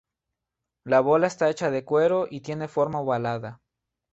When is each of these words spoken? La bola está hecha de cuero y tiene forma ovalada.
La 0.83 0.99
bola 0.99 1.27
está 1.27 1.47
hecha 1.51 1.69
de 1.69 1.85
cuero 1.85 2.25
y 2.27 2.41
tiene 2.41 2.67
forma 2.67 3.01
ovalada. 3.01 3.61